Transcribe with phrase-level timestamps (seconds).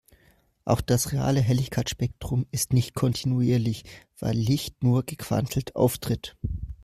[0.65, 3.83] Auch das reale Helligkeitsspektrum ist nicht kontinuierlich,
[4.17, 6.35] weil Licht nur gequantelt auftritt.